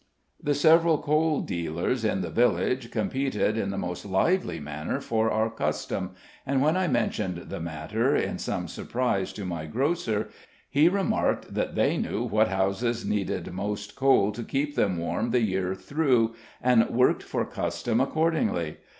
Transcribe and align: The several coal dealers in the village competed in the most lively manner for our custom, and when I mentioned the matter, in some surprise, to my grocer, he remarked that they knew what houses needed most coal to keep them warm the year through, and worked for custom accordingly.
The 0.41 0.55
several 0.55 0.97
coal 0.97 1.41
dealers 1.41 2.03
in 2.03 2.21
the 2.21 2.31
village 2.31 2.89
competed 2.89 3.55
in 3.55 3.69
the 3.69 3.77
most 3.77 4.03
lively 4.03 4.59
manner 4.59 4.99
for 4.99 5.29
our 5.29 5.47
custom, 5.51 6.15
and 6.43 6.59
when 6.59 6.75
I 6.75 6.87
mentioned 6.87 7.51
the 7.51 7.59
matter, 7.59 8.15
in 8.15 8.39
some 8.39 8.67
surprise, 8.67 9.31
to 9.33 9.45
my 9.45 9.67
grocer, 9.67 10.29
he 10.67 10.89
remarked 10.89 11.53
that 11.53 11.75
they 11.75 11.97
knew 11.97 12.23
what 12.23 12.47
houses 12.47 13.05
needed 13.05 13.53
most 13.53 13.95
coal 13.95 14.31
to 14.31 14.43
keep 14.43 14.75
them 14.75 14.97
warm 14.97 15.29
the 15.29 15.41
year 15.41 15.75
through, 15.75 16.33
and 16.63 16.89
worked 16.89 17.21
for 17.21 17.45
custom 17.45 18.01
accordingly. 18.01 18.77